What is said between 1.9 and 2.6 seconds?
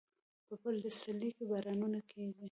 کیږي